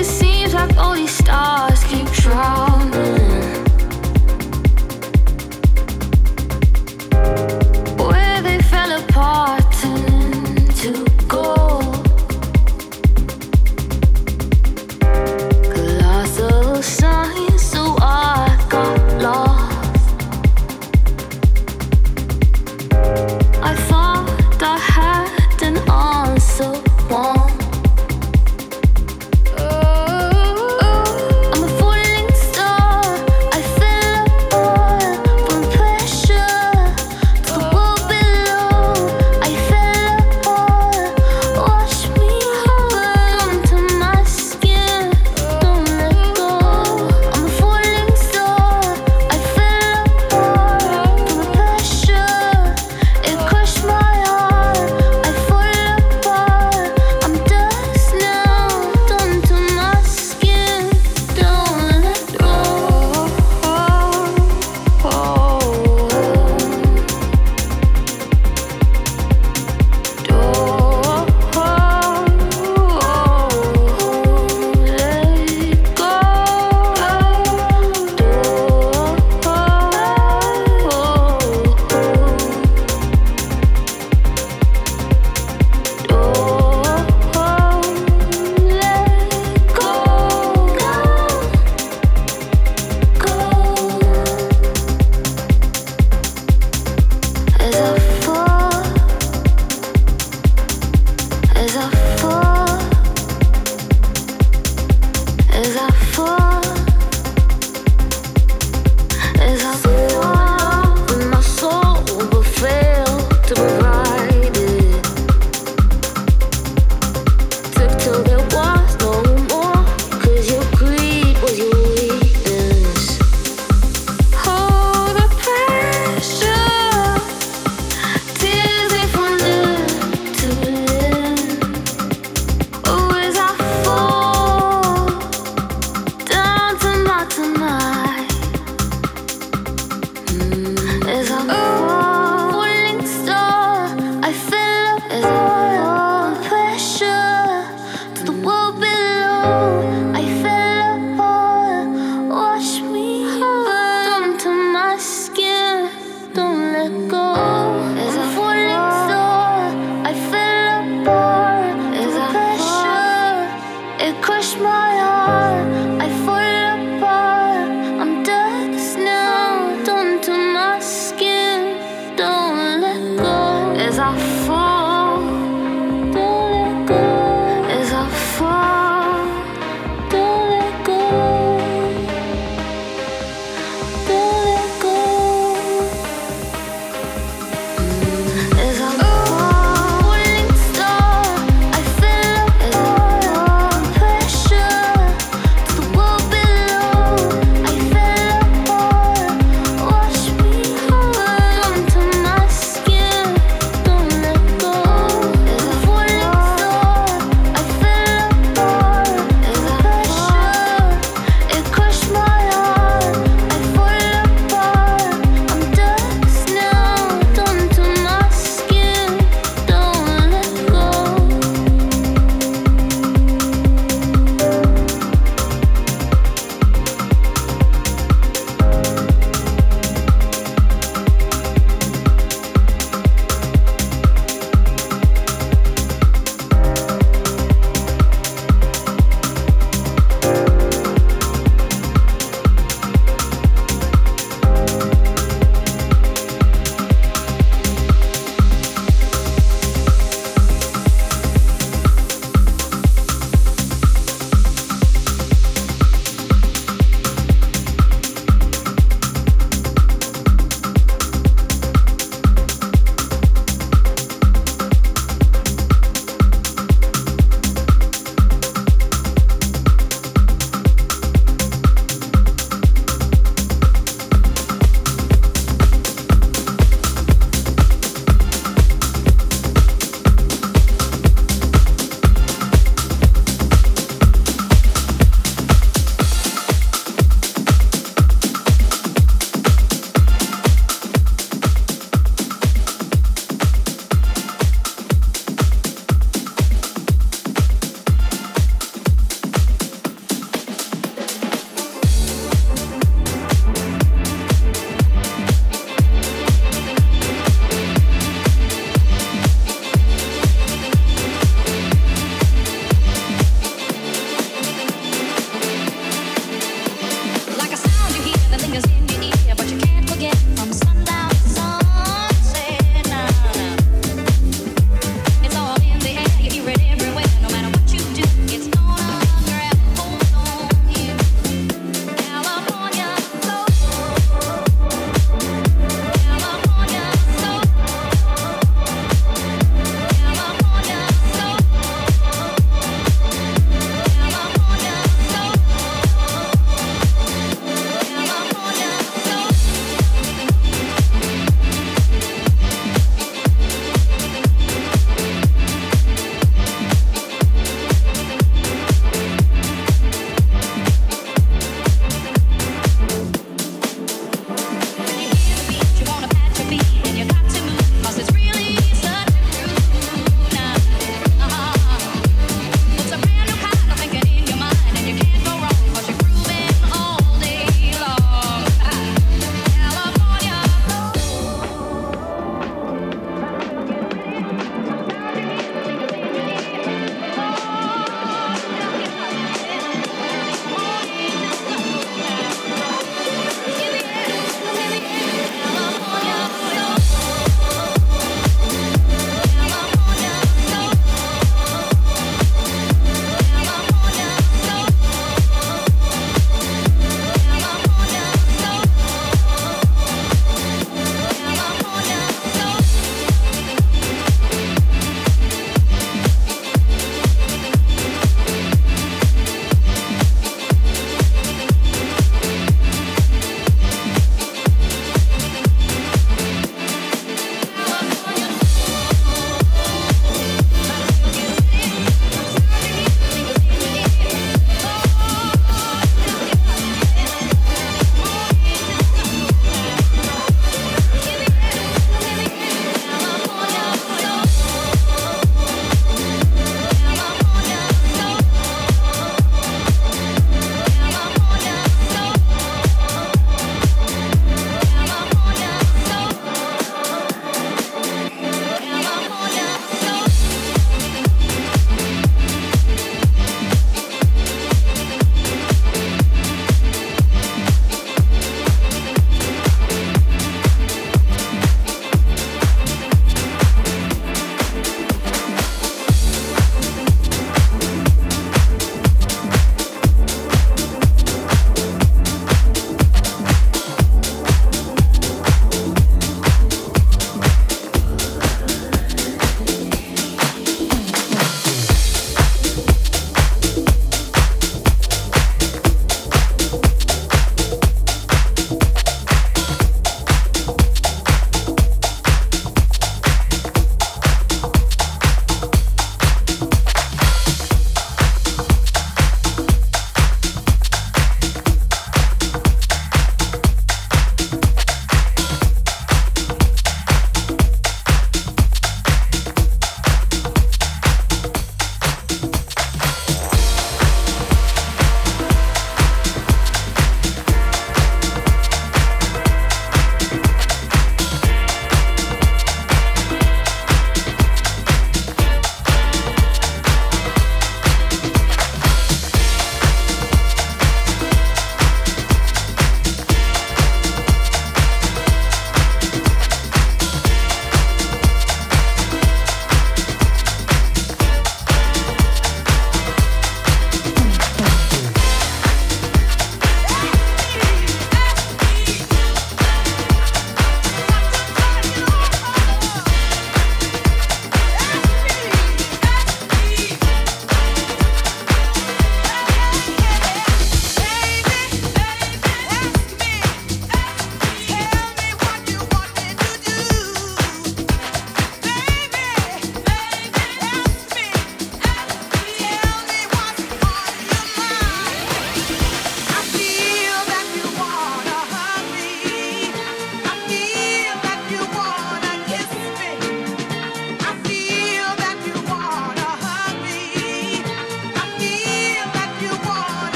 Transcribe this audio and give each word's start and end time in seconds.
it 0.00 0.06
seems 0.06 0.54
like 0.54 0.74
all 0.78 0.94
these 0.94 1.10
stars 1.10 1.84
keep 1.84 2.06
drowning 2.12 2.99